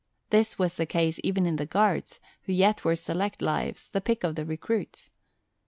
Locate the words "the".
0.77-0.87, 1.57-1.65, 3.91-4.01, 4.33-4.45